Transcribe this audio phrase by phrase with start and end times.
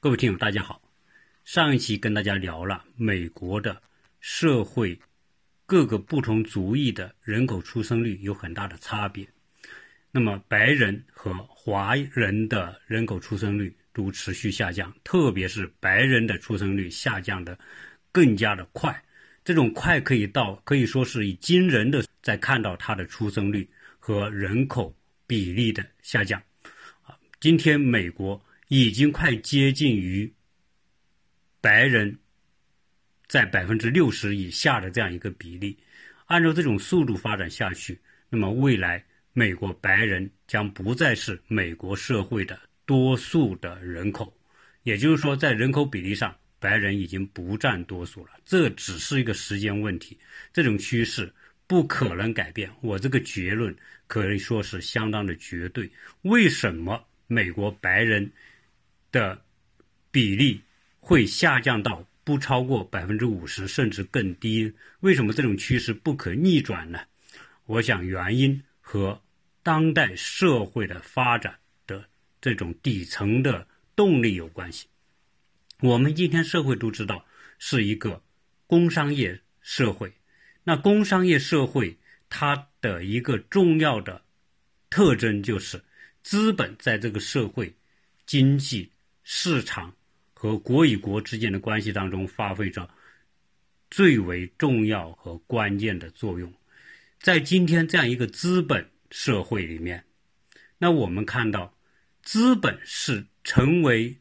[0.00, 0.80] 各位听友，大家好。
[1.44, 3.82] 上一期跟大家聊了美国的
[4.20, 4.96] 社会
[5.66, 9.26] 各个不同族裔的人口出生率有很大的差别，
[10.12, 17.58] 那么白人和华人的人口出生率都持续下降，特别是白人的出生率下降的
[18.12, 19.02] 更加的快，
[19.44, 23.68] 这种快可以到可以说是以惊人的在看到它的出生率
[23.98, 24.94] 和人口
[25.26, 26.40] 比例的下降。
[27.02, 28.40] 啊，今天美国。
[28.68, 30.32] 已经快接近于
[31.60, 32.18] 白人
[33.26, 35.76] 在百分之六十以下的这样一个比例。
[36.26, 44.32] 按照这种速度发展下去，那么未来美国白人将不再是美国社会的多数的人口。
[44.82, 48.32] 也就是说，在人口比例上，白人已经不占多数了。
[48.44, 50.18] 这只是一个时间问题，
[50.52, 51.32] 这种趋势
[51.66, 52.70] 不可能改变。
[52.82, 53.74] 我这个结论
[54.06, 55.90] 可以说是相当的绝对。
[56.22, 58.30] 为什么美国白人？
[59.10, 59.42] 的
[60.10, 60.62] 比例
[61.00, 64.72] 会下降到不超过百分之五十，甚至更低。
[65.00, 67.00] 为什么这种趋势不可逆转呢？
[67.64, 69.22] 我想原因和
[69.62, 72.04] 当代社会的发展的
[72.40, 74.86] 这种底层的动力有关系。
[75.80, 77.24] 我们今天社会都知道
[77.58, 78.22] 是一个
[78.66, 80.12] 工商业社会，
[80.64, 81.96] 那工商业社会
[82.28, 84.22] 它的一个重要的
[84.90, 85.82] 特征就是
[86.22, 87.74] 资本在这个社会
[88.26, 88.90] 经济。
[89.30, 89.94] 市场
[90.32, 92.88] 和国与国之间的关系当中发挥着
[93.90, 96.50] 最为重要和关键的作用。
[97.20, 100.02] 在今天这样一个资本社会里面，
[100.78, 101.76] 那我们看到，
[102.22, 104.16] 资本是成为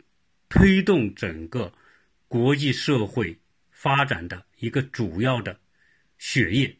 [0.49, 1.71] 推动整个
[2.27, 3.39] 国际社会
[3.71, 5.57] 发展的一个主要的
[6.17, 6.75] 血液。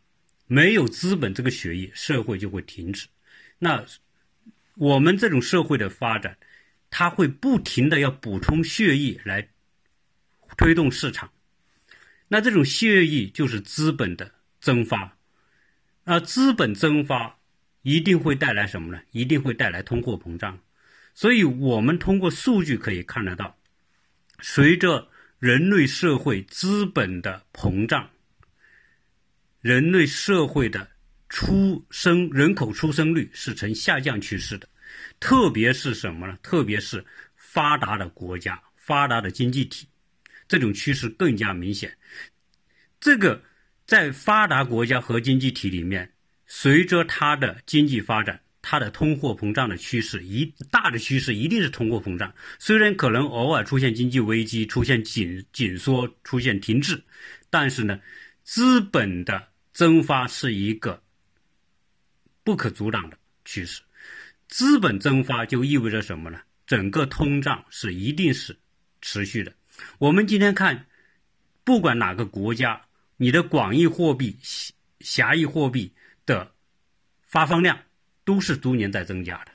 [0.48, 3.08] 没有资本这个血液，社会就会停止。
[3.58, 3.86] 那
[4.76, 6.38] 我们这种社会的发展。
[7.00, 9.48] 它会不停的要补充血液来
[10.58, 11.32] 推动市场，
[12.28, 15.16] 那这种血液就是资本的增发，
[16.06, 17.38] 啊，资本增发
[17.84, 19.00] 一定会带来什么呢？
[19.12, 20.60] 一定会带来通货膨胀，
[21.14, 23.56] 所以我们通过数据可以看得到，
[24.40, 25.08] 随着
[25.38, 28.10] 人类社会资本的膨胀，
[29.62, 30.90] 人类社会的
[31.30, 34.68] 出生人口出生率是呈下降趋势的。
[35.20, 36.38] 特别是什么呢？
[36.42, 39.88] 特别是发达的国家、发达的经济体，
[40.48, 41.98] 这种趋势更加明显。
[43.00, 43.42] 这个
[43.86, 46.12] 在发达国家和经济体里面，
[46.46, 52.34] 随着它的经济发展，它的通货膨胀的趋势一大的趋势一定是通货膨胀。
[52.60, 57.02] 虽然可能偶尔出现经济危机、出现紧紧缩、出现停滞，
[57.50, 58.00] 但是呢，
[58.44, 61.02] 资本的增发是一个
[62.44, 63.82] 不可阻挡的趋势。
[64.48, 66.40] 资本增发就意味着什么呢？
[66.66, 68.58] 整个通胀是一定是
[69.02, 69.54] 持续的。
[70.00, 70.86] 我们今天看，
[71.64, 72.82] 不管哪个国家，
[73.18, 74.38] 你的广义货币、
[75.00, 75.94] 狭义货币
[76.26, 76.52] 的
[77.22, 77.80] 发放量
[78.24, 79.52] 都是逐年在增加的。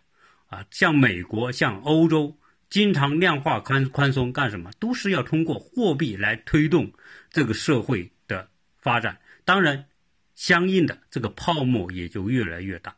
[0.46, 2.38] 啊，像美国、像欧洲，
[2.68, 4.70] 经常量化宽宽松干什么？
[4.78, 6.92] 都是要通过货币来推动
[7.30, 9.18] 这个社会的发展。
[9.44, 9.86] 当然，
[10.34, 12.94] 相应的这个泡沫也就越来越大。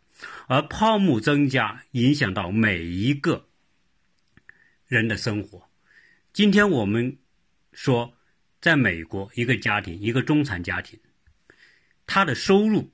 [0.47, 3.48] 而泡沫增加，影响到每一个
[4.86, 5.69] 人的生活。
[6.32, 7.16] 今天我们
[7.72, 8.14] 说，
[8.60, 10.98] 在美国，一个家庭，一个中产家庭，
[12.06, 12.92] 他的收入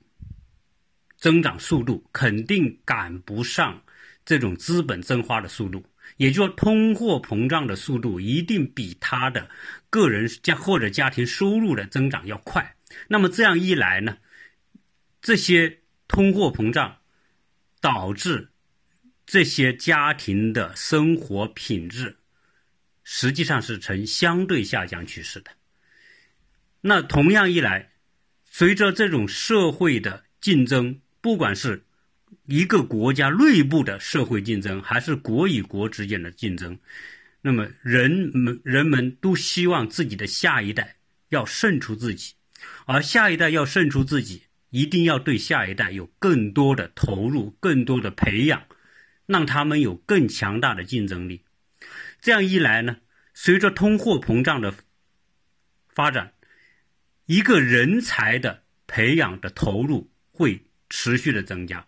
[1.17, 3.83] 增长速度肯定赶不上
[4.25, 5.85] 这种资本增发的速度，
[6.17, 9.49] 也就是说，通货膨胀的速度一定比他的
[9.89, 12.75] 个人家或者家庭收入的增长要快。
[13.07, 14.17] 那么这样一来呢，
[15.21, 17.00] 这些通货膨胀。
[17.81, 18.49] 导致
[19.25, 22.15] 这些家庭的生活品质
[23.03, 25.51] 实际上是呈相对下降趋势的。
[26.79, 27.91] 那同样一来，
[28.45, 31.83] 随着这种社会的竞争，不管是
[32.45, 36.77] 一个国家内部的社会竞争，还是国与国之间的竞争，
[37.41, 40.95] 那么人们人们都希望自己的下一代
[41.29, 42.33] 要胜出自己，
[42.85, 44.43] 而下一代要胜出自己。
[44.71, 48.65] 一定要对下一代有更多的投入，更多的培养，
[49.27, 51.43] 让他们有更强大的竞争力。
[52.19, 52.97] 这样一来呢，
[53.33, 54.73] 随着通货膨胀的
[55.89, 56.33] 发展，
[57.25, 61.85] 一个人才的培养的投入会持续的增加，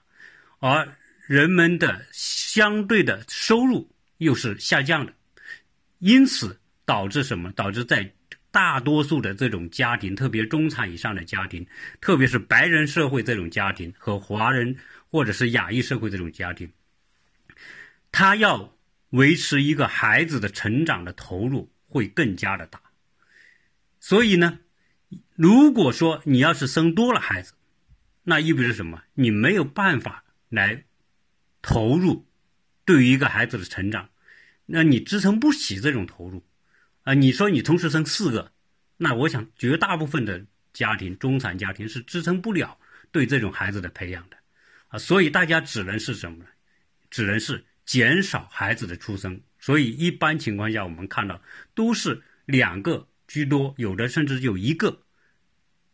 [0.59, 0.95] 而
[1.25, 5.13] 人们的相对的收入又是下降的，
[5.99, 7.51] 因此导致什么？
[7.53, 8.13] 导致在
[8.53, 11.65] 大多数的这种家庭，特别中产以上的家庭，
[11.99, 14.77] 特别是白人社会这种家庭和华人
[15.09, 16.71] 或者是亚裔社会这种家庭，
[18.11, 18.77] 他要
[19.09, 22.79] 维持一个孩子的成长的投入会更加的大。
[23.99, 24.59] 所以呢，
[25.35, 27.53] 如果说你要是生多了孩子，
[28.21, 29.01] 那意味着什么？
[29.15, 30.83] 你没有办法来
[31.63, 32.27] 投入
[32.85, 34.09] 对于一个孩子的成长，
[34.67, 36.43] 那你支撑不起这种投入
[37.03, 37.13] 啊！
[37.13, 38.51] 你说你同时生四个，
[38.97, 42.77] 那我想绝大部分的家庭、中产家庭是支撑不了
[43.11, 44.37] 对这种孩子的培养的
[44.87, 44.99] 啊！
[44.99, 46.45] 所以大家只能是什么呢？
[47.09, 49.41] 只能是减少孩子的出生。
[49.59, 51.41] 所以一般情况下，我们看到
[51.73, 55.03] 都是两个居多，有的甚至有一个，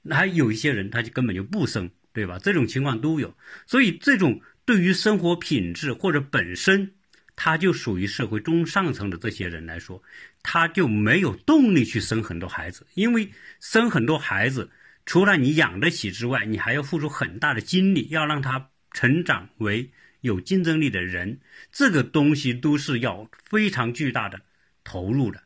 [0.09, 1.91] 还有一些人他就根本就不生。
[2.12, 2.39] 对吧？
[2.39, 6.95] 这种情况都有，所以这种对于生活品质或者本身
[7.41, 10.03] 他就属于社会中上层的这些人来说，
[10.44, 13.31] 他就没有动力去生很多孩子，因为
[13.62, 14.69] 生很多孩子，
[15.06, 19.89] 除了你养得起之外，你还要付出很大的精力，要让他成长为
[20.19, 21.39] 有竞争力的人，
[21.71, 24.41] 这个东西都是要非常巨大的
[24.83, 25.44] 投入的。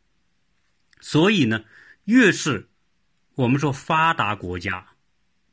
[1.00, 1.64] 所以呢，
[2.06, 2.70] 越是
[3.36, 4.88] 我们说发达国家。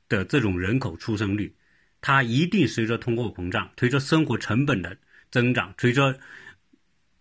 [0.08, 1.54] 的这种人口出生率，
[2.00, 4.98] 它一定随着通货膨胀、随着生活成本的
[5.30, 6.18] 增长、随着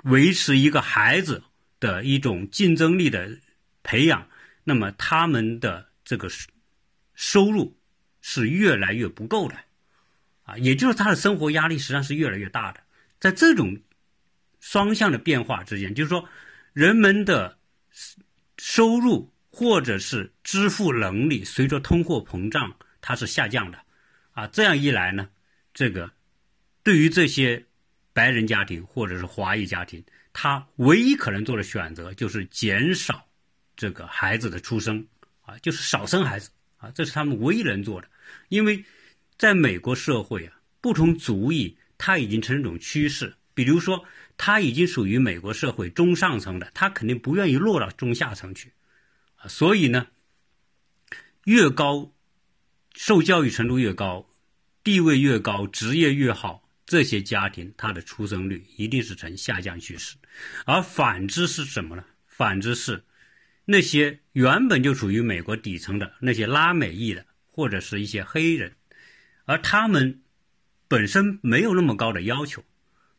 [0.04, 1.44] 维持一个孩子
[1.80, 3.38] 的一种竞争力的
[3.84, 4.28] 培养，
[4.64, 6.30] 那么他们的这个
[7.14, 7.78] 收入
[8.22, 9.56] 是越来越不够的，
[10.44, 12.82] 啊，也就是他的生活压力实际上是越来越大的。
[13.20, 13.82] 在这种
[14.60, 16.28] 双向的变化之间，就是说
[16.74, 17.58] 人们的
[18.58, 19.32] 收入。
[19.52, 23.80] 或者是支付能力随着通货膨胀它是下降的，
[24.32, 25.28] 啊，这样一来呢，
[25.74, 26.12] 这个
[26.84, 27.66] 对于这些
[28.14, 30.04] 白人家庭或者是华裔家庭，
[30.34, 33.26] 他唯一可能做的选择就是减少
[33.76, 35.06] 这个孩子的出生，
[35.42, 38.08] 啊，就是少生孩子，啊，这是他们唯一能做的。
[38.50, 38.84] 因为
[39.38, 44.06] 在美国社会啊，不同族裔他已经成一种趋势，比如说
[44.38, 48.72] 他已经属于美国社会中上层的，他肯定不愿意落到中下层去
[49.38, 49.48] 啊。
[49.48, 50.08] 所以呢，
[51.46, 52.12] 越高
[52.96, 54.30] 受教育程度越高，
[54.84, 60.18] 地位越高，职业越好，这些家庭它的出生率一定是呈下降趋势。
[60.66, 62.04] 而反之是什么呢？
[62.26, 63.04] 反之是
[63.64, 68.74] 那些原本就处于美国底层的那些拉美裔的或者是一些黑人，
[69.46, 70.22] 而他们
[70.88, 72.66] 本身没有那么高的要求。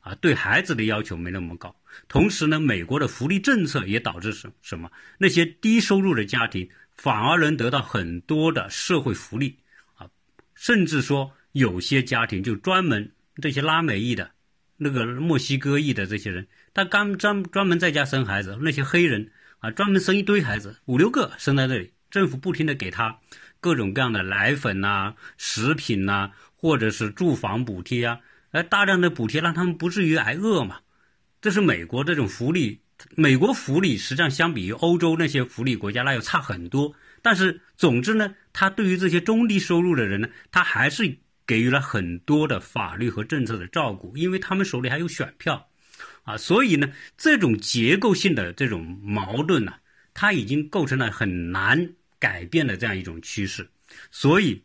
[0.01, 1.77] 啊，对孩子的要求没那么高，
[2.09, 4.91] 同时呢，美国的福利政策也导致什什么？
[5.19, 6.67] 那些低收入的家庭
[6.97, 9.59] 反而能得到很多的社会福利
[9.97, 10.09] 啊，
[10.55, 14.31] 甚至说有些家庭就专门这些拉美裔的、
[14.77, 23.19] 那个墨西哥裔的这些人，他刚专专门在家生孩子，那些黑人啊，专门生一堆孩子，五六个生在这里，政府不停的给他
[23.61, 28.21] 各种各样的奶粉呐、食品呐，或者是住房补贴啊。
[28.53, 30.81] 而大量的补贴让他们不至于挨饿嘛，
[31.41, 32.81] 这是美国这种福利。
[33.15, 36.95] 美国福利实际上相比于欧洲那些福利国家那要差很多。
[37.23, 41.17] 但是总之呢，他对于这些中低收入的人呢，他还是
[41.51, 45.69] 给予了很多的法律和政策的照顾，因为他们手里还有选票，
[46.23, 49.73] 啊，所以呢，这种结构性的这种矛盾呢，
[50.15, 53.69] 它已经构成了很难改变的这样一种趋势。
[54.13, 54.63] 所以，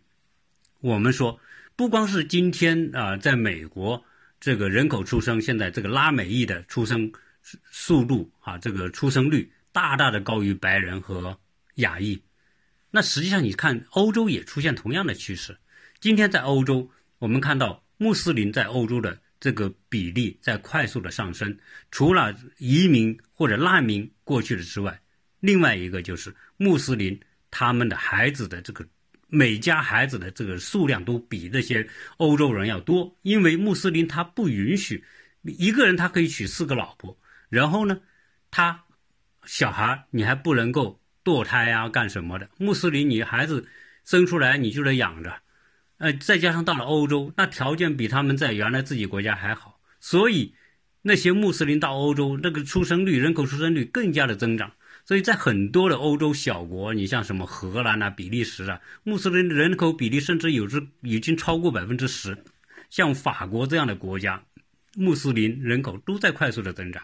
[0.81, 1.39] 我们说。
[1.77, 4.01] 不光是今天啊，在美国
[4.39, 7.11] 这个人口出生，现在这个拉美裔的出生
[7.69, 11.37] 速度啊，这个出生率大大的高于白人和
[11.73, 12.21] 亚裔。
[12.91, 15.57] 那实际上你看，欧洲也出现同样的趋势。
[16.05, 21.57] 今天在欧洲，我们看到穆斯林在欧洲的这个比例在快速的上升。
[21.89, 25.01] 除了移民或者难民过去的之外，
[25.39, 27.19] 另外一个就是穆斯林
[27.49, 28.85] 他们的孩子的这个。
[29.29, 35.03] 每家孩子的这个数量都比那些欧洲人要多，因为穆斯林他不允许
[35.41, 37.17] 一个人他可以娶四个老婆，
[37.49, 37.99] 然后呢，
[38.51, 38.83] 他
[39.47, 42.47] 小孩你还不能够堕胎啊干什么的？
[42.59, 43.67] 穆斯林你孩子
[44.03, 45.41] 生出来你就得养着，
[45.97, 50.53] 呃，再加上到了欧洲，那条件比他们在原来自己国家还好，所以
[51.01, 54.71] 那些穆斯林到欧洲那个出生率人口出生率更加的增长。
[55.05, 62.35] 所以在很多的欧洲小国，你像什么荷兰啊、比利时啊，穆斯林人口比例甚至有之已经超过百分之十。
[62.89, 64.43] 像法国这样的国家，
[64.95, 67.03] 穆斯林人口都在快速的增长。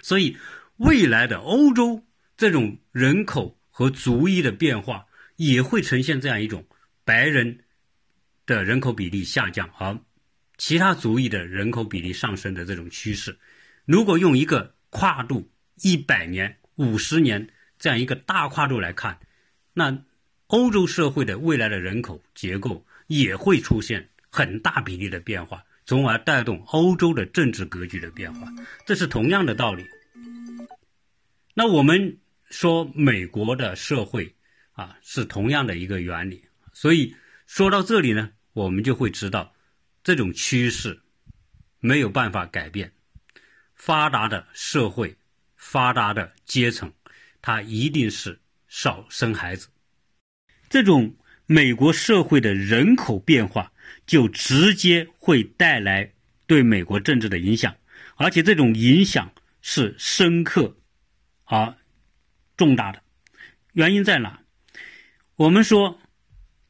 [0.00, 0.36] 所以，
[0.76, 2.04] 未来的欧洲
[2.36, 6.64] 这种人口和族裔的变化，也会呈现这样一种
[7.04, 7.58] 白人
[8.56, 9.98] 的人口比例下降，而
[10.58, 13.38] 其他族裔的人口比例上升的这种趋势。
[13.84, 15.50] 如果用一个跨度
[15.82, 19.20] 一百年，五十年这样一个大跨度来看，
[19.72, 20.02] 那
[20.48, 25.64] 欧洲社会的未来的人口结构也会出现很大比例的变化。
[25.86, 28.46] 从而带动欧洲的政治格局的变化，
[28.86, 29.84] 这是同样的道理。
[31.54, 34.36] 那我们说美国的社会
[34.72, 36.44] 啊，是同样的一个原理。
[36.72, 37.16] 所以
[37.46, 39.54] 说到这里呢，我们就会知道，
[40.02, 41.00] 这种趋势
[41.78, 42.92] 没有办法改变。
[43.74, 45.16] 发达的社会、
[45.56, 46.92] 发达的阶层，
[47.40, 48.38] 它一定是
[48.68, 49.68] 少生孩子。
[50.68, 51.16] 这种
[51.46, 53.72] 美国社会的人口变化，
[54.06, 56.12] 就直接会带来
[56.46, 57.74] 对美国政治的影响，
[58.16, 60.76] 而且这种影响是深刻
[61.44, 61.74] 而
[62.56, 63.02] 重大的。
[63.72, 64.42] 原因在哪？
[65.36, 65.98] 我们说。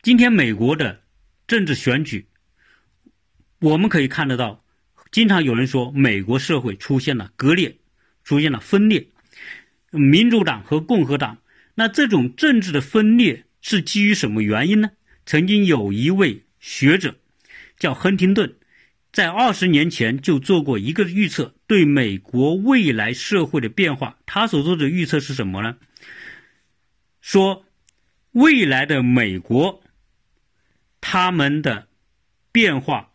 [0.03, 1.03] 今天美国的
[1.51, 2.29] 政治选举，
[3.59, 4.65] 我们可以看得到，
[5.11, 7.77] 经常有人说美国社会出现了割裂，
[8.23, 9.09] 出现了分裂，
[9.91, 11.39] 民主党和共和党。
[11.75, 14.93] 那这种政治的分裂是基于什么原因呢？
[15.27, 17.17] 曾经有一位学者
[17.77, 18.55] 叫亨廷顿，
[19.11, 25.77] 在二十年前就做过一个预测，对美国未来社会的变化，他所做的预测是什么呢？
[27.21, 27.67] 说
[28.31, 29.83] 未来的美国。
[31.13, 31.89] 他们的
[32.53, 33.11] 变化，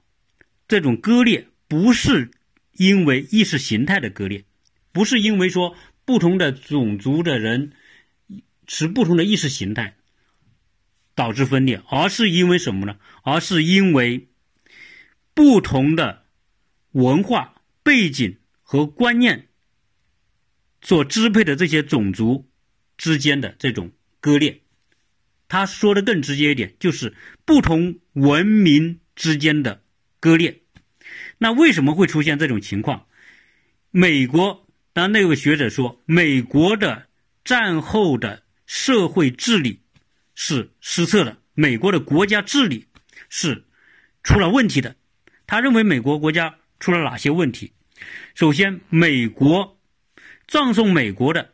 [0.68, 2.30] 这种割裂不是
[2.74, 4.44] 因为意识形态的割裂，
[4.92, 7.72] 不是因为说不同的种族的人
[8.68, 9.96] 持不同的意识形态
[11.16, 12.98] 导致分裂，而是因为什么呢？
[13.24, 14.28] 而是因为
[15.34, 16.26] 不同的
[16.92, 19.48] 文化背景和观念
[20.82, 22.50] 所支配的这些种族
[22.98, 24.64] 之间的这种割裂。
[25.48, 29.82] 他说的更直接一点，就是不同文明之间的
[30.20, 30.62] 割裂。
[31.38, 33.06] 那为什么会出现这种情况？
[33.92, 37.08] 美国，当那位学者说，美国的
[37.44, 39.82] 战后的社会治理
[40.34, 42.88] 是失策的，美国的国家治理
[43.30, 43.64] 是
[44.24, 44.96] 出了问题的。
[45.46, 47.72] 他认为美国国家出了哪些问题？
[48.34, 49.80] 首先，美国
[50.48, 51.54] 葬送美国的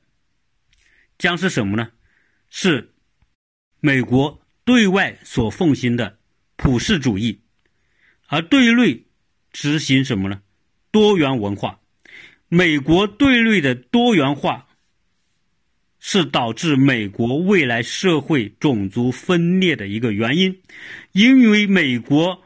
[1.17, 1.91] 将是什么呢？
[2.49, 2.87] 是。
[3.83, 6.17] 美国对外所奉行的
[6.55, 7.39] 普世主义，
[8.27, 9.03] 而对内
[9.51, 10.39] 执行什么呢？
[10.91, 11.79] 多元文化。
[12.47, 14.67] 美国对内的多元化
[15.99, 20.61] 是导致美国未来社会种族分裂的一个原因，
[21.13, 22.43] 因为美国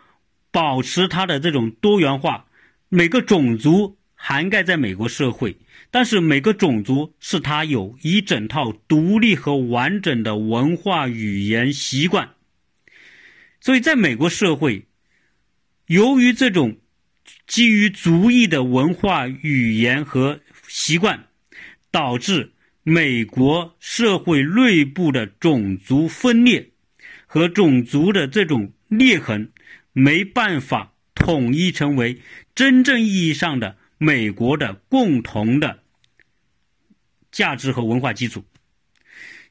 [0.51, 2.45] 保持它的这种多元化，
[2.87, 5.57] 每个种族涵盖在美国社会。
[5.95, 12.31] 但是每个种族是它有一整套独立和完整的文化、语言、习惯，
[13.61, 14.87] 所以在美国社会，
[15.87, 16.75] 由于这种
[17.47, 21.27] 基于族裔的文化、语言和习惯，
[21.91, 22.51] 导致
[22.83, 26.71] 美国社会内部的种族分裂
[27.25, 29.49] 和种族的这种裂痕
[29.93, 32.19] 没办法统一成为
[32.53, 35.84] 真正意义上的美国的共同的。
[37.35, 38.45] 价值和文化基础，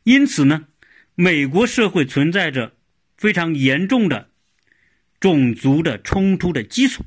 [0.04, 0.64] 因此呢，
[1.14, 2.72] 美国社会存在着
[3.18, 4.30] 非常严重的
[5.20, 7.04] 种族的冲突的基础。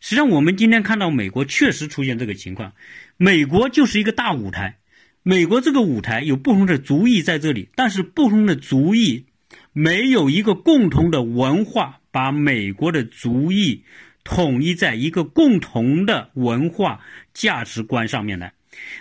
[0.00, 2.74] 实际上，我们今天看到美国确实出现这个情况。
[3.16, 4.78] 美国就是一个大舞台，
[5.24, 9.26] 美国这个舞台有不同的族裔在这里，但是不同的族裔
[9.72, 13.82] 没有一个共同的文化，把美国的族裔
[14.22, 17.00] 统一在一个共同的文化
[17.34, 18.52] 价值观上面来。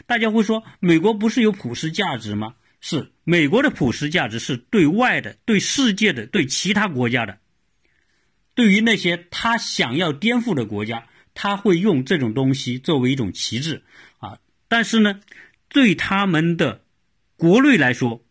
[0.06, 2.56] 大家会说，美国不是有普世价值吗？
[2.80, 7.40] 是，美国的普世价值是对外的、对世界的、对其他国家的。
[8.54, 13.84] 对于那些他想要颠覆的国家，他会用这种东西作为一种旗帜
[14.20, 14.40] 啊。
[14.68, 15.22] 但是呢，
[15.70, 16.84] 对他们的
[17.36, 18.24] 国内来说，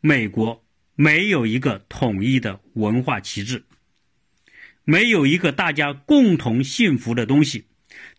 [0.00, 3.64] 美国没有一个统一的文化旗帜，
[4.84, 7.66] 没有一个大家共同幸福的东西。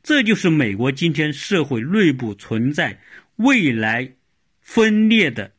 [0.04, 3.00] 这就是美国今天社会内部存在
[3.36, 4.14] 未来
[4.60, 5.54] 分裂的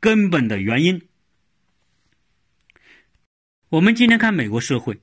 [0.00, 1.02] 根本的原因。
[3.70, 5.00] 我们今天看美国社会，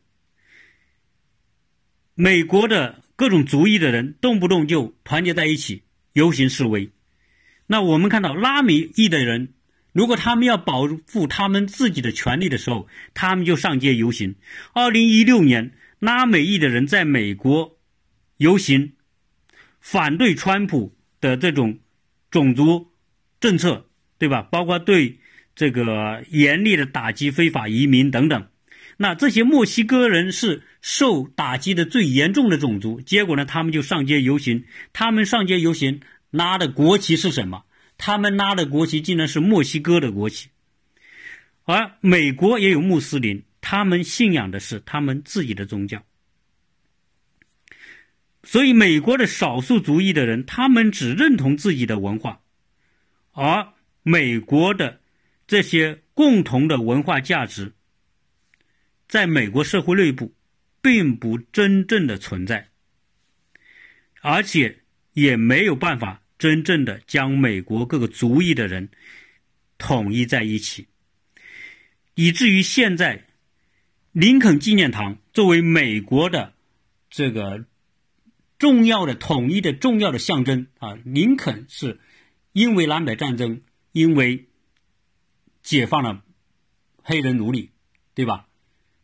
[2.13, 5.83] 美国的各种族裔的人动不动就团结在一起
[6.13, 6.91] 游行示威。
[7.65, 9.53] 那我们看到拉美裔的人，
[9.91, 14.35] 如果他们要保护他们自己的权利的时候，他们就上街游行。
[14.73, 17.72] 二零一六年，拉美裔的人在美国。
[18.43, 18.93] 游行
[19.79, 21.79] 反对川普的这种
[22.29, 22.89] 种族
[23.39, 23.85] 政策，
[24.17, 24.41] 对吧？
[24.41, 25.19] 包括对
[25.55, 28.47] 这个严厉的打击非法移民等等。
[28.97, 34.65] 那这些墨西哥人是受打击的最严重的种族，结果呢，他们就上街游行。
[34.91, 37.63] 他们上街游行拉的国旗是什么？
[37.97, 40.49] 他们拉的国旗竟然是墨西哥的国旗。
[41.63, 46.03] 而美国也有穆斯林，他们信仰的是他们自己的宗教。
[48.45, 52.41] 所以美国的少数族裔的人，他们只认同自己的文化，
[53.31, 53.73] 而
[54.03, 54.99] 美国的
[55.47, 57.71] 这些共同的文化价值，
[59.07, 60.35] 在美国社会内部
[60.81, 62.67] 并不真正的存在，
[64.19, 64.79] 而且
[65.13, 68.89] 也没有办法真正的将美国各个族裔的人
[69.77, 70.87] 统一在一起，
[72.15, 73.25] 以至于现在
[74.11, 76.53] 林肯纪念堂作为美国的
[77.09, 77.65] 这个。
[78.63, 81.99] 重要的统一的重要的象征啊，林肯是
[82.53, 84.45] 因为南北战争，因为
[85.61, 86.23] 解放了
[87.01, 87.71] 黑人奴隶，
[88.13, 88.47] 对吧？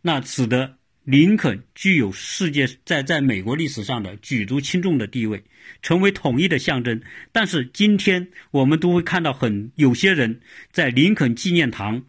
[0.02, 5.44] 那使得林肯具有世界在在美国历史上的举足轻重的地位，
[5.82, 7.02] 成为统一的象征。
[7.34, 10.40] 但是今天我们都会看到很有些人
[10.72, 12.06] 在林肯纪念堂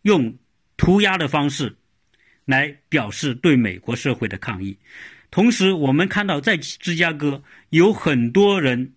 [0.00, 0.38] 用
[0.78, 1.76] 涂鸦的方式
[2.46, 4.78] 来表示对美国社会的抗议。
[5.30, 8.94] 同时，我们看到在芝加哥有很多人，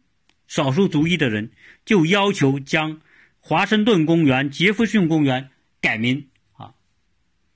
[0.48, 1.52] 少数族裔的人
[1.86, 3.02] 就要求将
[3.42, 5.50] 华盛顿公园、杰弗逊公园
[5.82, 6.74] 改名啊，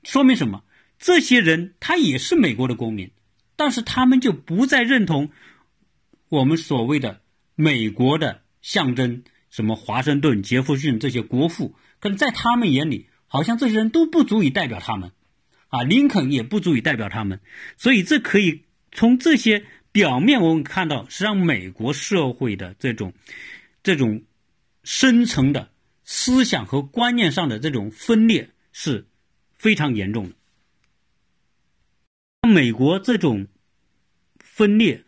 [0.03, 0.63] 说明什么？
[0.99, 3.11] 这些人他也是美国的公民，
[3.55, 5.31] 但是他们就不再认同
[6.27, 7.21] 我们所谓的
[7.55, 15.13] 美国的象征，什么华盛顿、杰弗逊这些国父，可能在他们眼里，好像这些人都不足以代表他们，
[15.69, 17.39] 啊，林肯也不足以代表他们，
[17.77, 18.64] 所以这可以。
[18.95, 23.13] 从这些表面，我们看到，实际上美国社会的这种、
[23.83, 24.23] 这种
[24.83, 25.69] 深层的
[26.05, 29.05] 思想和观念上的这种分裂是
[29.53, 30.35] 非常严重的。
[32.49, 33.47] 美国这种
[34.39, 35.03] 分裂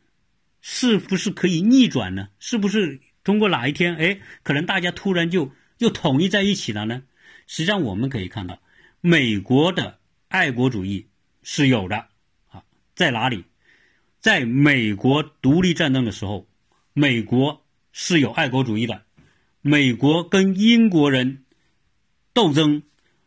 [0.59, 2.27] 是不是可以逆转呢？
[2.39, 7.03] 是不是通过哪一天，哎，可能大家突然就又统一在一起了呢？
[7.45, 8.59] 实际上，我们可以看到，
[8.99, 11.07] 美国的爱国主义
[11.41, 12.07] 是有的
[12.49, 12.63] 啊，
[12.95, 13.45] 在哪里？
[14.19, 16.47] 在美国独立战争的时候，
[16.93, 19.03] 美国是有爱国主义的。
[19.61, 21.43] 美国跟英国人
[22.33, 22.83] 斗争，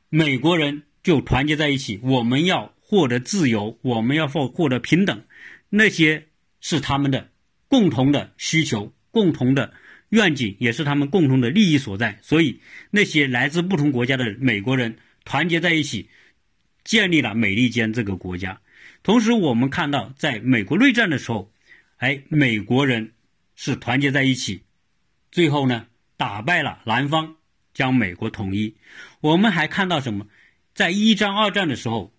[0.09, 2.01] 美国人就团结在一起。
[2.03, 5.23] 我们要获得自由，我们要获获得平等，
[5.69, 6.27] 那些
[6.61, 7.31] 是他们的
[7.69, 9.75] 共同的需求、共同的
[10.09, 12.19] 愿景，也是他们共同的利益所在。
[12.23, 12.61] 所以，
[12.91, 16.09] 那些来自不同国家的美国人团结在一起，
[16.85, 18.61] 建立了美利坚这个国家。
[19.03, 21.51] 同时，我们看到，在美国内战的时候，
[21.97, 23.15] 哎，美国人
[23.57, 24.63] 是团结在一起，
[25.33, 25.87] 最后呢，
[26.19, 27.37] 打败了南方，
[27.73, 28.77] 将美国统一。
[29.21, 30.27] 我们还看到什么？
[30.75, 32.13] 在一战、二战的时候，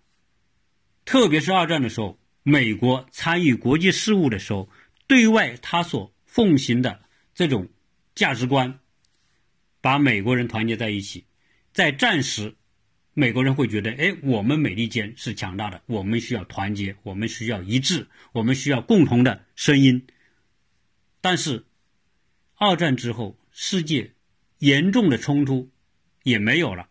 [1.04, 4.68] 特别是二战的时候，美国参与国际事务的时候，
[5.06, 7.68] 对外他所奉行的这种
[8.16, 8.80] 价值观，
[9.80, 11.26] 把美国人团结在一起，
[11.72, 12.56] 在战时。
[13.14, 20.06] 美国人会觉得，哎，我们美利坚是强大的，我们需要团结，我们需要一致，我们需要共同的声音。
[21.20, 21.64] 但是，
[22.56, 24.12] 二战之后，世界
[24.58, 25.70] 严重的冲突
[26.22, 26.88] 也没有了，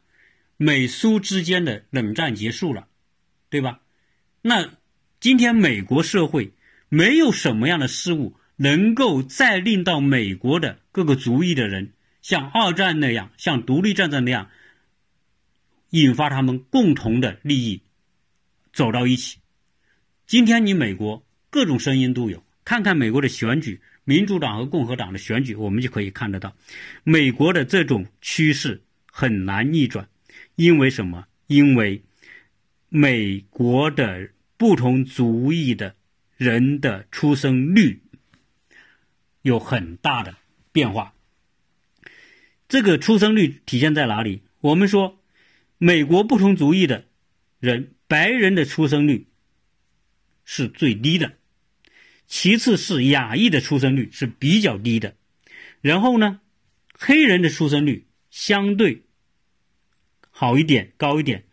[0.58, 2.88] 美苏之间的冷战结束了，
[3.50, 3.82] 对吧？
[4.44, 4.78] 那
[5.20, 6.54] 今天美国社会
[6.88, 14.52] 没有什么样的事物能够再令到美国的各个族裔的人像二战那样，像独立战争那样。
[15.92, 17.82] 引发他们共同的利益
[18.74, 19.40] 走到一起。
[20.26, 26.56] 今天你美国各种声音都有，看看美国的选举，民主党和共和党的选举，我们就可以看得到，
[27.04, 30.08] 美国的这种趋势很难逆转。
[30.56, 31.28] 因为什么？
[31.48, 32.04] 因为
[32.88, 35.96] 美国的不同族裔的
[36.38, 38.02] 人的出生率
[39.42, 40.36] 有很大的
[40.72, 41.14] 变化。
[42.70, 44.44] 这个出生率体现在哪里？
[44.62, 45.21] 我们说。
[45.84, 47.06] 美国不同族裔的
[47.60, 49.26] 人，白人的出生率
[50.46, 51.34] 是最低的，
[52.28, 55.16] 其次是亚裔的出生率是比较低的，
[55.82, 56.40] 然后呢，
[56.94, 59.02] 黑人的出生率相对
[60.30, 61.46] 好一点、高一点，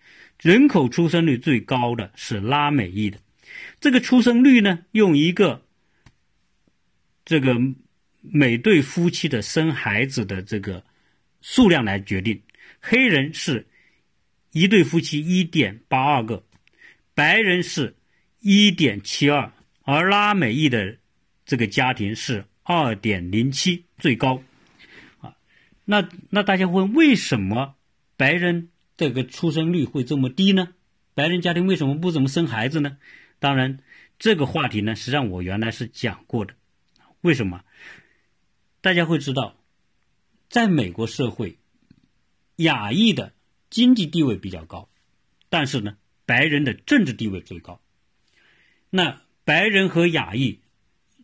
[0.43, 3.19] 人口出生率最高的是拉美裔的。
[3.81, 5.65] 这个出生率呢，用一个
[7.25, 7.57] 这个
[8.21, 10.85] 每对夫妻的生孩子的这个
[11.41, 12.43] 数量来决定，
[12.79, 13.67] 黑人是。
[14.53, 16.45] 一对夫妻一点八二个，
[17.15, 17.97] 白人是
[18.41, 20.99] 一点七二，而拉美裔的
[21.45, 24.43] 这个家庭是二点零七，最高。
[25.21, 25.37] 啊，
[25.85, 27.77] 那那大家问，为什么
[28.17, 30.75] 白人这个出生率会这么低呢？
[31.15, 32.97] 白人家庭为什么不怎么生孩子呢？
[33.39, 33.81] 当然，
[34.19, 36.55] 这个话题呢，实际上我原来是讲过的。
[37.21, 37.63] 为什么？
[38.81, 39.57] 大家会知道，
[40.49, 41.59] 在美国社会，
[42.57, 43.33] 亚裔的。
[43.71, 44.89] 经济地位比较高，
[45.49, 47.81] 但是呢，白人的政治地位最高。
[48.91, 50.61] 那白人和亚裔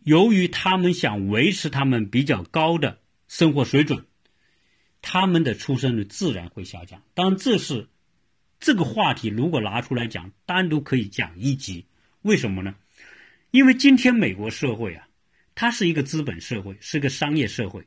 [0.03, 4.07] 由于他们想维持他们比较高的生活水准，
[5.01, 7.03] 他们的出生率自然会下降。
[7.15, 7.89] 当然，这是
[8.61, 11.87] 这个话题，如果拿出来讲，单独可以讲一集。
[12.23, 12.75] 为什么呢？
[13.51, 15.09] 因为今天美国社会啊，
[15.55, 17.87] 它是一个资本社会，是个商业社会。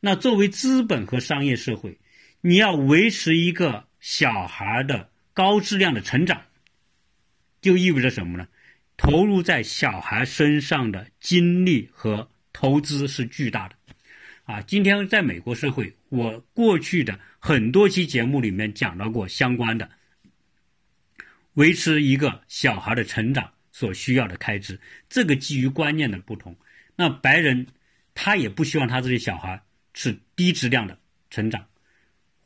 [0.00, 1.98] 那作为资本和商业社会，
[2.40, 6.42] 你要维持一个小孩的高质量的成长，
[7.62, 8.46] 就意味着什么呢？
[8.98, 13.76] 投入在小孩身上的精力和投资是巨大的。
[14.44, 19.90] 啊，今天在美国社会，我过去的很多期节目里面讲到过相关的
[21.54, 24.78] 维持一个小孩的成长所需要的开支。
[25.08, 26.54] 这个基于观念的不同，
[26.94, 27.68] 那白人
[28.12, 29.62] 他也不希望他这些小孩
[29.94, 30.98] 是低质量的
[31.30, 31.66] 成长，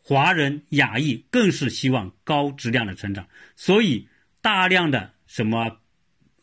[0.09, 4.09] 华人亚裔更是希望高质量的成长，所以
[4.40, 5.81] 大量的什么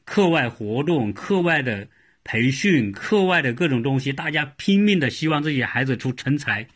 [0.04, 1.88] 课外活动、课外的。
[2.28, 6.68] 培训课外的各种东西，大家拼命的希望自己孩子出成才。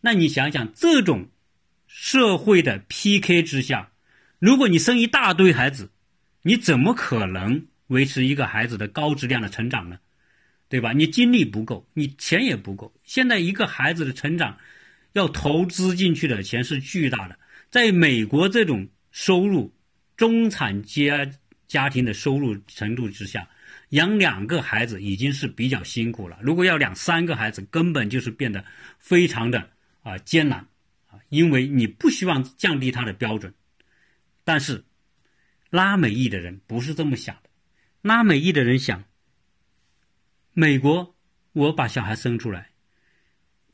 [0.00, 1.28] 那你想想，这种
[1.88, 3.90] 社会的 PK 之下，
[4.38, 5.90] 如果你生一大堆孩子，
[6.42, 9.98] 你怎么可能维持一个孩子的高质量的成长呢？
[10.68, 10.92] 对吧？
[10.92, 12.94] 你精力不够，你钱也不够。
[13.02, 14.56] 现在一个孩子的成长，
[15.12, 17.38] 要投资进去的钱是巨大的。
[17.70, 19.74] 在美国这种收入
[20.16, 21.32] 中产阶
[21.66, 23.48] 家庭的收入程度之下。
[23.90, 28.64] 养两个孩子已经是比较辛苦了，如果要养三个孩子，根本就是变得
[28.98, 29.68] 非常的
[30.00, 30.66] 啊艰难
[31.08, 33.52] 啊，因为你不希望降低他的标准。
[34.44, 34.86] 但是
[35.68, 37.50] 拉美裔的人不是这么想的，
[38.00, 39.04] 拉美裔的人想：
[40.54, 41.14] 美国
[41.52, 42.70] 我把小孩生出来，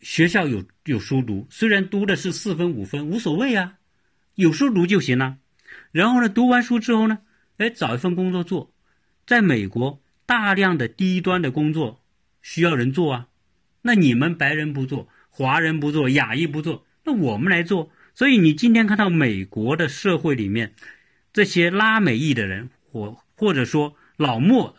[0.00, 3.78] 学校有有书读，虽然读的是四分五分无所谓啊，
[4.34, 5.38] 有书读就行了。
[5.92, 7.18] 然后呢，读完书之后呢，
[7.56, 8.72] 哎，找一份工作做，
[9.26, 10.02] 在美国。
[10.26, 12.04] 大量的低端的工作
[12.42, 13.28] 需要人做啊，
[13.80, 17.90] 那你们白人不做，华人不做，亚裔不做，那我们来做。
[18.12, 20.74] 所以你今天看到美国的社会里面，
[21.32, 24.76] 这些拉美裔的人，或或者说老莫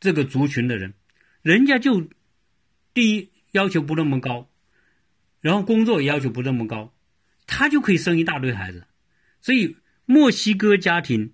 [0.00, 0.94] 这个族群的人，
[1.42, 2.08] 人家就
[2.92, 4.47] 第一要求不那么高，
[5.40, 6.94] 然后工作也要求不那么高，
[7.46, 8.86] 他就可以生一大堆孩子。
[9.40, 11.32] 所以墨西哥家庭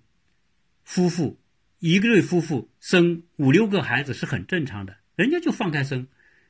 [0.83, 1.39] 夫妇。
[1.79, 6.07] 一对夫妇生五六个孩子是很正常的，人家就放开生，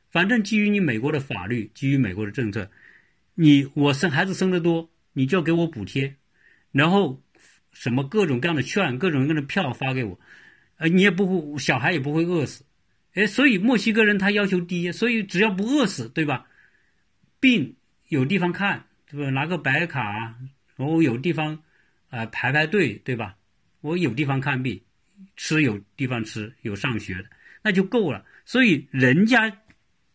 [0.10, 2.72] 反正基于你美国的法律，基于美国的政策，
[3.34, 6.16] 你我生孩子生的多，你就要给我补贴，
[6.72, 7.22] 然后
[7.74, 10.18] 什么各种各样的券、各种各样的票发给我，
[10.78, 12.64] 呃，你也不会小孩也不会饿死，
[13.16, 16.48] 哎，所以墨西哥人他要求低，所以只要不饿死，对吧？
[17.46, 17.76] 病
[18.08, 19.30] 有地方看，对吧？
[19.30, 20.34] 拿个白卡，
[20.78, 21.62] 我有地方
[22.10, 23.36] 啊排排队，对吧？
[23.82, 24.82] 我有地方看病。
[25.38, 27.26] 吃有地方吃，有上学的，
[27.62, 28.26] 那就够了。
[28.46, 29.60] 所以人家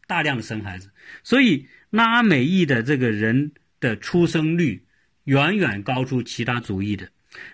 [0.09, 0.91] 大量的生孩子，
[1.23, 4.85] 所以拉美裔的这个人的出生率
[5.25, 7.09] 远远高出其他族裔的。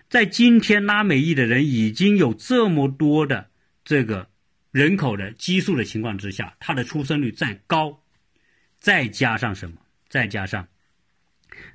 [0.09, 3.51] 在今天拉美裔的人已经有这么多的
[3.85, 4.29] 这个
[4.73, 8.03] 人口的基数的情况之下，他的出生率再高，
[8.87, 9.79] 再加上什么？
[10.09, 10.69] 再加上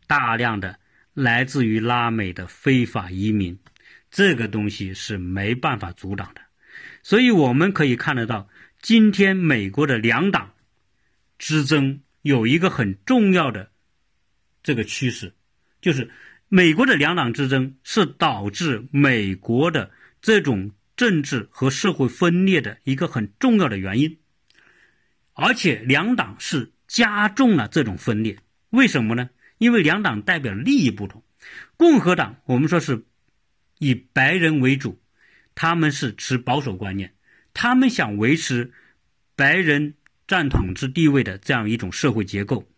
[0.08, 0.80] 大量的
[1.14, 3.60] 来自于拉美的非法移民。
[4.10, 6.40] 这个东西是没办法阻挡的，
[7.04, 8.48] 所以我们可以看得到，
[8.82, 10.54] 今天美国的两党
[11.38, 13.72] 之争有一个很重要的
[14.64, 15.34] 这个趋势，
[15.82, 16.10] 就是
[16.48, 24.18] 美国的两党之争是导致美国的这种政治和社会分裂的一个很重要的原因，
[25.34, 28.38] 而且两党是加重了这种分裂。
[28.72, 29.30] 为什么呢？
[29.58, 31.24] 因为两党代表利益不同，
[31.78, 33.06] 共和党我们说是。
[33.84, 35.02] 以白人为主，
[35.56, 37.16] 他们是持保守观念，
[37.52, 38.72] 他们想维持
[39.36, 39.96] 白人
[40.28, 42.70] 占统治地位的这样一种社会结构。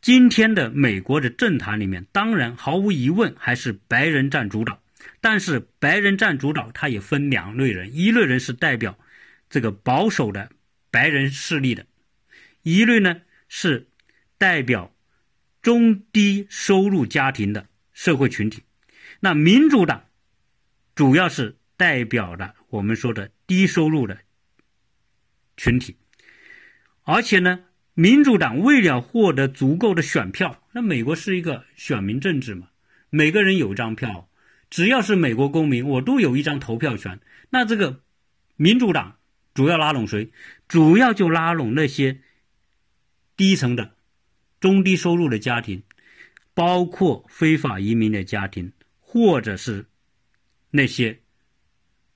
[0.00, 4.82] 今天的美国的政坛里面，当然毫无疑问还是白人占主导，
[5.20, 8.98] 但是白人占主导，它也分两类人：一类人是代表
[9.50, 10.48] 这个保守的
[10.90, 11.84] 白人势力的，
[12.62, 13.88] 一类呢是
[14.38, 14.94] 代表
[15.62, 18.62] 中低收入家庭的社会群体。
[19.20, 20.02] 那民主党。
[20.94, 24.16] 主要是代表了我们说的低收入的
[25.58, 25.94] 群体，
[27.02, 32.68] 而且呢，民主党为了获得足够的选票，那美国是一个选民政治嘛，
[33.10, 34.30] 每个人有一张票，
[34.70, 37.20] 只要是美国公民，我都有一张投票权。
[37.50, 38.00] 那这个
[38.56, 39.18] 民主党
[39.52, 40.30] 主要拉拢谁？
[40.66, 42.22] 主要就拉拢那些
[43.36, 43.94] 低层的、
[44.60, 45.82] 中低收入的家庭，
[46.54, 49.86] 包括非法移民的家庭，或者是。
[50.72, 51.20] 那些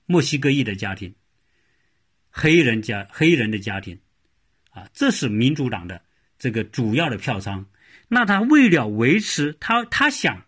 [0.05, 1.15] 墨西哥裔的家庭，
[2.29, 3.97] 黑人家黑人的家庭，
[4.69, 6.03] 啊，这是民主党的
[6.37, 7.65] 这个主要的票仓。
[8.09, 10.45] 那他为了维持他他想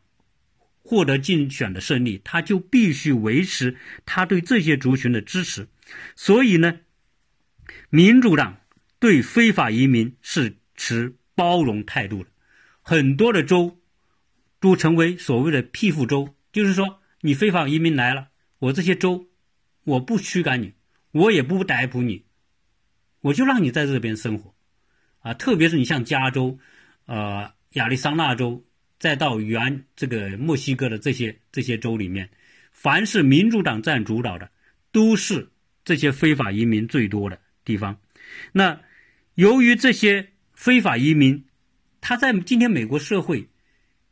[0.84, 5.68] 获得竞选的胜利，他就必须维持他对这些族群的支持。
[6.16, 6.82] 所以呢，
[7.90, 8.60] 民主党
[9.00, 12.30] 对非法移民是持包容态度的。
[12.82, 13.80] 很多的州
[14.60, 19.28] 都成为所谓的庇护州，就是说你非法移民来了，我这些州
[19.84, 20.74] 我不驱赶你。
[21.14, 22.26] 我也不逮捕你，
[23.22, 24.56] 我就让你在这边生活，
[25.20, 26.58] 啊，特别是你像加州、
[27.06, 28.66] 呃亚利桑那州，
[28.98, 32.32] 再到原这个墨西哥的这些这些州里面，
[32.72, 34.50] 凡是民主党占主导的，
[34.92, 35.52] 都是
[35.86, 38.00] 这些非法移民最多的地方。
[38.52, 38.82] 那
[39.36, 40.33] 由于这些
[40.64, 41.44] 非法移民，
[42.00, 43.50] 他在今天美国社会，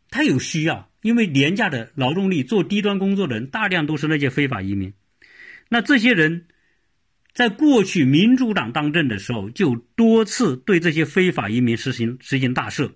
[0.10, 4.94] 他有需要，因为廉价的劳动力做低端工作的人大量都是那些非法移民，
[5.70, 6.48] 那这些人。
[7.34, 12.92] 在过去民主党当政的时候，就多次对这些非法移民实行实行大赦。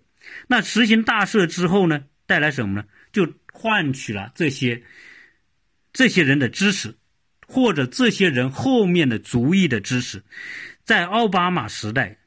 [0.48, 2.84] 那实行大赦之后呢，带来什么呢？
[3.14, 4.84] 就换取了这些
[5.94, 6.98] 这些人的支持，
[7.48, 10.22] 或者这些人后面的族裔的支持。
[10.84, 12.18] 在奥巴马时代，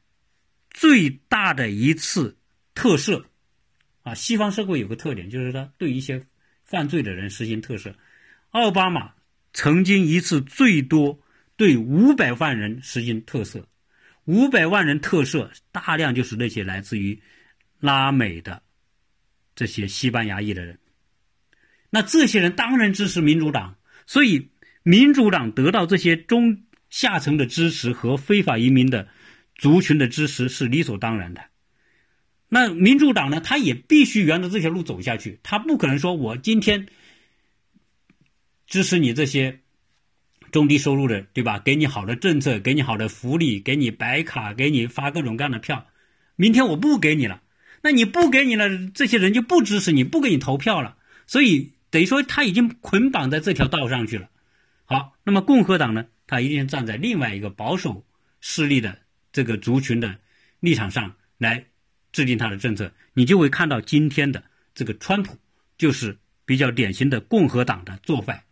[0.79, 2.37] 最大的一次
[2.73, 3.25] 特赦
[4.03, 6.25] 啊，西方社会有个特点，就是他对一些
[6.63, 7.93] 犯罪的人实行特赦。
[8.51, 9.11] 奥巴马
[9.51, 11.19] 曾经一次最多。
[11.59, 13.65] 对五百万人实行特赦，
[14.23, 17.21] 五百万人特赦，大量就是那些来自于
[17.81, 18.63] 拉美的
[19.55, 20.79] 这些西班牙裔的人。
[21.89, 24.51] 那这些人当然支持民主党，所以
[24.83, 29.09] 民主党得到这些中下层的支持和非法移民的
[29.59, 31.43] 族群的支持是理所当然的。
[32.47, 36.87] 那民主党呢，他也必须沿着这条路走下去，他不可能说我今天
[38.65, 39.59] 支持你这些。
[40.51, 41.59] 中低收入的，对吧？
[41.59, 45.85] 给你好的政策，给你好的福利，给你白卡，给你发各种各样的票。
[46.35, 47.43] 明天我不给你了，
[47.83, 50.97] 那你不给你了，这些人就不支持你，不给你投票了。
[51.27, 54.27] 所以等于说他已经捆绑在这条道上去了。
[54.85, 56.07] 好，那么共和党呢？
[56.25, 58.03] 他一定站在另外一个保守
[58.41, 58.97] 势力的
[59.31, 60.19] 这个族群的
[60.59, 61.65] 立场上来
[62.11, 62.93] 制定他的政策。
[63.13, 65.37] 你就会看到今天的这个川普，
[65.77, 68.43] 就是比较典型的共和党的做法。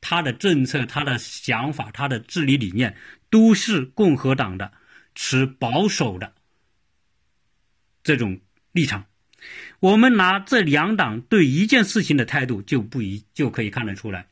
[0.00, 2.96] 他的政策、他的想法、他的治理理念，
[3.30, 4.72] 都是共和党的
[5.14, 6.34] 持保守的
[8.02, 8.40] 这种
[8.72, 9.06] 立场。
[9.78, 14.28] 我们拿这两党对一件事情的态度就不一，就可以看得出来。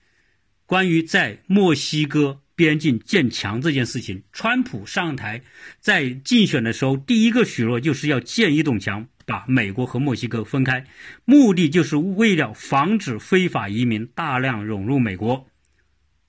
[0.66, 5.40] 关于在墨西哥边境建墙这件事情，川普上台
[5.80, 10.84] 在竞选的时候，第一个许诺就是要建一堵墙，把美国和墨西哥分开，
[11.24, 15.46] 目的就是为了防止非法移民大量涌入美国。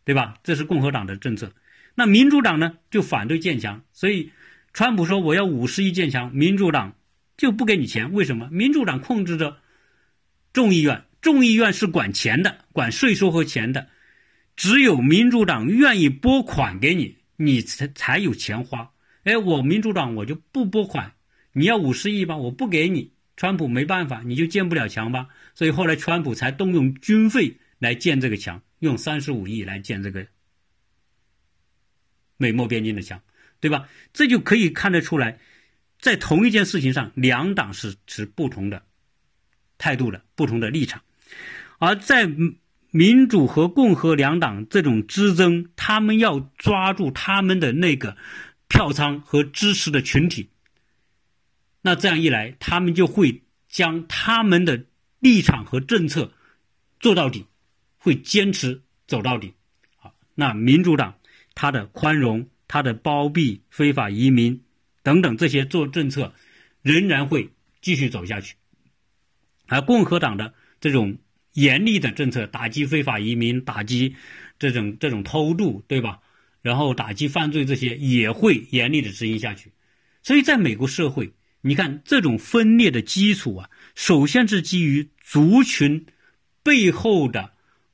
[0.04, 0.34] 对吧？
[0.44, 1.54] 这是共和党的政策，
[1.94, 4.32] 那民主党呢就反对建墙，所以
[4.74, 6.96] 川普说我要五十亿建墙，民主党
[7.38, 8.12] 就不给你钱。
[8.12, 8.50] 为什么？
[8.52, 9.58] 民主党控制着
[10.54, 13.90] 众议院，众议院是管钱的，管税收和钱的，
[14.56, 18.92] 只有民主党愿意拨款给你，你才才有钱花。
[19.24, 21.14] 哎，我民主党我就不拨款，
[21.54, 25.28] 你要五十亿吧，我不给你，川普没办法，你就建不了墙吧。
[25.54, 28.62] 所以后来川普才动用军费来建这个墙。
[28.80, 30.26] 用三十五亿来建这个
[32.38, 33.22] 美墨边境的墙，
[33.60, 33.88] 对吧？
[34.12, 35.38] 这就可以看得出来，
[36.00, 38.84] 在同一件事情上，两党是持不同的
[39.78, 41.00] 态度的、不同的立场。
[41.78, 42.28] 而在
[42.92, 48.16] 民主和共和两党这种之争，他们要抓住他们的那个
[48.68, 50.50] 票仓和支持的群体，
[51.82, 54.86] 那这样一来，他们就会将他们的
[55.20, 56.32] 立场和政策
[57.00, 57.48] 做到底。
[58.04, 59.54] 会坚持走到底，
[59.98, 61.14] 好，那民主党
[61.54, 64.64] 他的宽容、他的包庇非法移民
[65.04, 66.34] 等等这些做政策，
[66.82, 68.56] 仍然会继续走下去。
[69.68, 71.20] 而共和党的这种
[71.54, 74.16] 严厉的政策，打击非法移民、打击
[74.60, 76.20] 这种这种偷渡，对吧？
[76.62, 79.72] 然后打击犯罪这些也会严厉的执行下去。
[80.24, 86.06] 所以，在美国社会，你看这种分裂的基础啊，首先是基于族群
[86.64, 87.54] 背后的。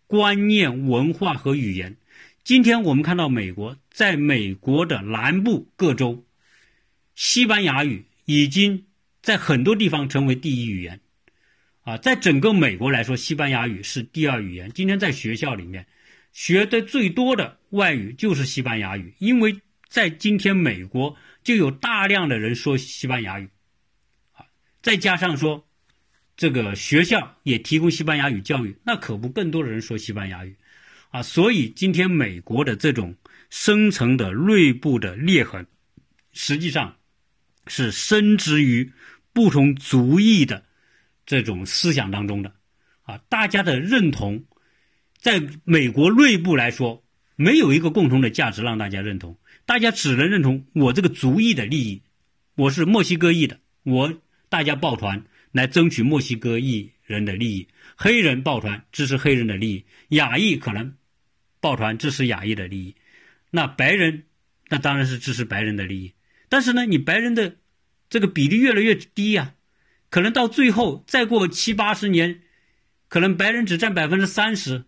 [0.09, 1.97] 观念、文化和语言。
[2.41, 6.25] 今天我们看到，美国在美国的南部各州，
[7.13, 8.85] 西班牙语已经
[9.21, 11.01] 在很多地方成为第一语言。
[11.87, 14.69] 啊，在整个美国来说，西班牙语是第二语言。
[14.73, 15.87] 今天在学校里面
[16.33, 23.47] 学的最多的外语就是西班牙语，因为在今天美国就有大量的人说西班牙语。
[24.33, 24.43] 啊，
[24.81, 25.65] 再加上说。
[26.35, 30.55] 这个学校也提供西班牙语教育，那可不更多的人说西班牙语。
[31.09, 33.15] 啊，所以今天美国的这种
[33.49, 35.65] 深层的内部的裂痕，
[36.33, 36.97] 实际上
[37.65, 38.91] 是深植于
[39.33, 40.65] 不同族裔的
[41.27, 42.55] 这种思想当中的。
[43.03, 44.45] 啊，大家的认同，
[45.19, 52.01] 在美国内部来说，没有一个共同的价值让大家认同，大家只能认同我这个族裔的利益，
[52.55, 60.95] 我是墨西哥裔的，我大家抱团来争取墨西哥裔人的利益，黑人抱团支持黑人的利益，亚裔可能
[61.61, 62.95] 抱团支持亚裔的利益，
[63.51, 64.23] 那白人
[64.67, 66.13] 那当然是支持白人的利益，
[66.49, 67.55] 但是呢，你白人的
[68.09, 69.53] 这个比例越来越低呀，
[70.09, 72.41] 可能到最后再过七八十年。
[73.09, 74.83] 可能白人只占百分之三十，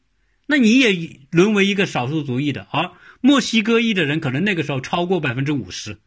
[0.45, 5.99] 那你也沦为一个少数族裔的，而墨西哥裔的人可能那个时候超过百分之五十，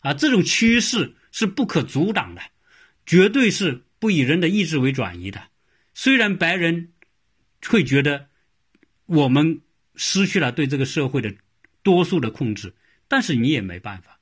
[0.00, 2.40] 啊，这种趋势是不可阻挡的，
[3.04, 5.48] 绝对是不以人的意志为转移的。
[5.92, 6.92] 虽然白人
[7.66, 8.28] 会觉得
[9.04, 9.60] 我们
[9.96, 11.34] 失去了对这个社会的
[11.82, 12.72] 多数的控制，
[13.06, 14.18] 但是你也没办法。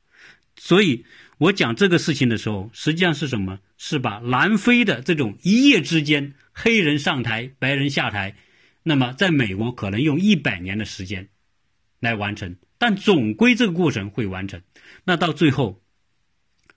[0.56, 1.04] 所以
[1.38, 3.60] 我讲这个事情的时候，实际上是什么？
[3.76, 6.34] 是把南非的这种一夜之间。
[6.52, 8.36] 黑人上台，白人下台，
[8.82, 11.28] 那么在美国可能用一百年的时间
[12.00, 14.60] 来完成，但总归这个过程会完成。
[15.04, 15.80] 那到最后，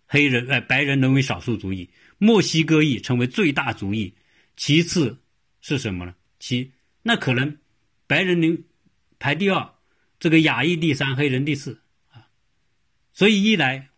[0.06, 4.13] 黑人呃白人沦为少数族裔，墨西哥裔成为最大族裔，
[4.56, 5.17] 其次
[5.62, 6.13] 是什么呢？
[6.38, 6.71] 其
[7.02, 7.58] 那可能
[8.06, 8.63] 白人能
[9.17, 9.74] 排第二，
[10.19, 12.30] 这个亚裔第三，黑人第四啊。
[13.12, 13.90] 所以一来。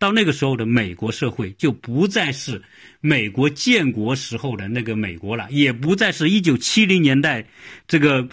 [0.00, 2.62] 到那个时候的美国社会就不再是
[3.00, 7.46] 美国建国时候的那个美国了，也不再是一九七零年代
[7.86, 8.26] 这个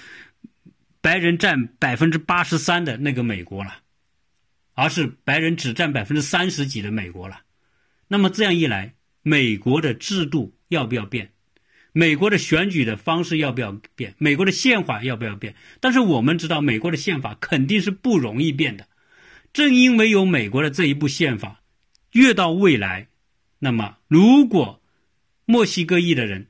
[1.01, 3.75] 白人占百分之八十三的那个美国了，
[4.75, 7.41] 而是白人只占百分之三十几的美国了。
[8.07, 11.31] 那么这样一来，美国的制度要不要变？
[11.91, 14.15] 美国的选举的方式要不要变？
[14.17, 15.53] 美国的宪法要不要变？
[15.81, 18.87] 但是我们知道，美国的宪法肯定是不容易变的。
[19.51, 21.56] 正因为有美国的这一部宪法，
[22.17, 23.09] 越到未来，
[23.59, 24.81] 那么如果
[25.45, 26.47] 墨西哥裔的人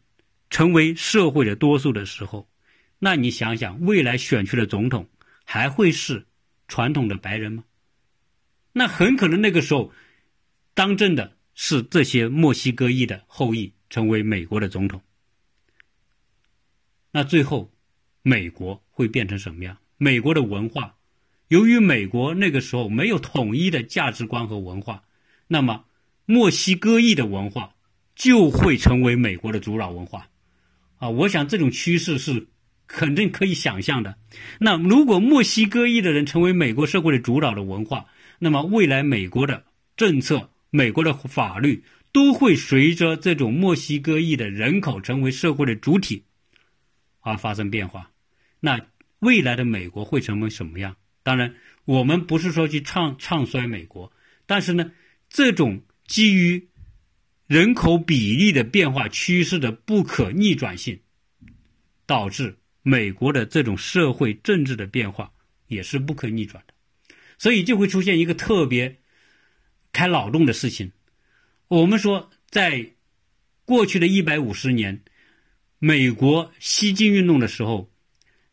[0.49, 2.47] 成为社会的多数的时候，
[2.99, 5.10] 那你想想，未来选出的总统
[5.43, 6.25] 还会是
[6.69, 7.65] 传统的白人吗？
[8.71, 9.91] 那很可能那个时候
[10.73, 15.01] 当政的是这些墨西哥裔的后裔成为美国的总统。
[17.12, 17.73] 那最后，
[18.21, 19.80] 美国会变成什么样？
[19.97, 20.95] 美国的文化。
[21.49, 25.03] 由于美国那个时候没有统一的价值观和文化，
[25.48, 25.86] 那么
[26.26, 27.74] 墨西哥裔的文化
[28.16, 30.28] 就会成为美国的主导文化，
[30.98, 32.48] 啊，我想这种趋势是
[32.88, 34.18] 肯定可以想象的。
[34.60, 38.06] 那如果墨西哥裔的人成为美国社会的主导的文化，
[38.40, 39.64] 那么未来美国的
[39.96, 46.24] 政策、美国的法律都会随着这种墨西哥裔的人口成为社会的主体
[47.22, 48.12] 而发生变化。
[48.60, 48.82] 那
[49.20, 50.96] 未来的美国会成为什么样？
[51.24, 51.56] 当然，
[51.86, 54.12] 我们不是说去唱唱衰美国，
[54.46, 54.92] 但是呢，
[55.30, 56.68] 这种基于
[57.46, 61.00] 人口比例的变化趋势的不可逆转性，
[62.06, 65.32] 导致美国的这种社会政治的变化
[65.68, 66.74] 也是不可逆转的，
[67.38, 69.00] 所以就会出现一个特别
[69.92, 70.92] 开脑洞的事情。
[71.68, 72.94] 我们说，在
[73.66, 75.04] 过去的一百五十年，
[75.80, 77.92] 美国西进运动的时候，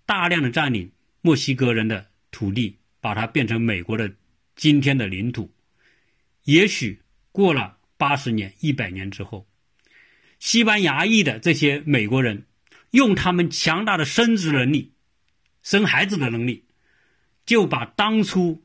[0.04, 2.10] 大量的占领墨西哥人的。
[2.34, 4.12] 土地把它变成美国的
[4.56, 5.53] 今天的领土，
[6.44, 7.00] 也许
[7.32, 9.46] 过了八十年、一百年之后，
[10.38, 12.46] 西班牙裔的这些美国人
[12.90, 14.92] 用他们强大的生殖能力、
[15.62, 16.64] 生孩子的能力，
[17.46, 18.62] 就把当初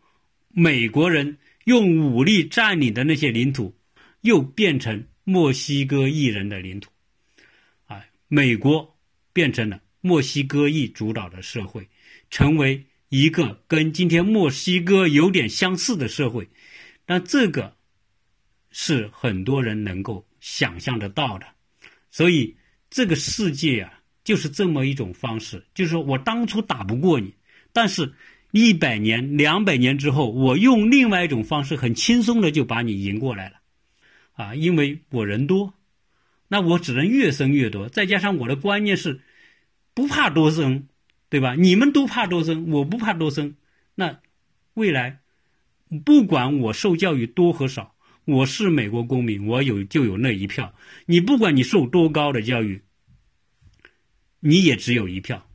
[0.49, 3.75] 美国人用武力占领的那些领土，
[4.21, 6.91] 又变成墨西哥裔人的领土，
[7.85, 8.97] 啊，美国
[9.31, 11.87] 变成了墨西哥裔主导的社会，
[12.29, 12.85] 成为。
[13.11, 16.47] 一个跟今天墨西哥有点相似的社会，
[17.09, 17.75] 但这个
[18.69, 21.47] 是很多人能够想象得到的。
[22.11, 22.55] 所以
[22.91, 27.33] 这个世界啊，就是这么一种方式，就是说我当初打不过你，
[27.73, 28.13] 但是
[28.51, 33.55] 一百年、两百年之后，我用另外一种方式，很轻松的就把你赢过来了。
[34.33, 35.73] 啊，因为我人多，
[36.47, 39.21] 那我只能越生越多，再加上我的观念是
[39.95, 40.87] 不怕多生。
[41.31, 41.53] 对吧？
[41.53, 43.55] 你们都怕多生，我不怕多生。
[43.93, 44.19] 那
[44.73, 45.19] 未来，
[46.05, 50.73] 不管我受教育多和少，我是美国公民，我有就有那一票。
[51.05, 52.81] 你不管你受多高的教育，
[54.39, 55.49] 你也只有一票。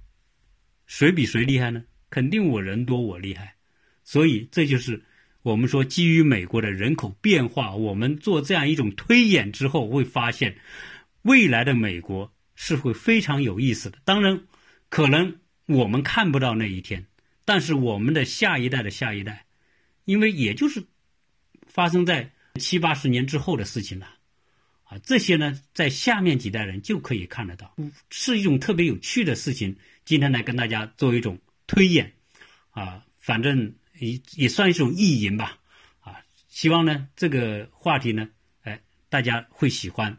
[0.86, 1.84] 谁比谁厉害呢？
[2.10, 3.54] 肯定我人多我厉害。
[4.02, 5.04] 所以这就是
[5.42, 10.56] 我们说基于美国的人口变化，我们做这样一种推演之后，会发现
[11.22, 13.98] 未来的美国是会非常有意思的。
[14.04, 14.42] 当然，
[14.88, 15.36] 可能。
[15.66, 17.06] 我们看不到那一天，
[17.46, 19.43] 但是我们的下一代的下一代，
[20.04, 20.84] 因为也就是
[21.66, 22.30] 发生在
[22.60, 24.06] 七八十年之后的事情了，
[24.84, 27.74] 啊，这些呢，在下面几代人就可以看得到，
[28.10, 29.76] 是一种特别有趣的事情。
[30.04, 32.12] 今天来跟大家做一种推演，
[32.70, 35.58] 啊，反正也也算一种意淫吧，
[36.00, 38.28] 啊，希望呢这个话题呢，
[38.62, 40.16] 哎，大家会喜欢，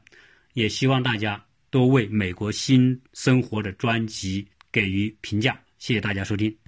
[0.54, 5.62] 也希望大家多为美国新生活的专辑给予评价。
[5.78, 6.65] 谢谢大家收听。